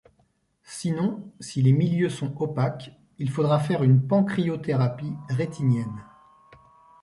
[0.65, 6.03] Sinon, si les milieux sont opaques, il faudra faire une pan cryothérapie rétinienne.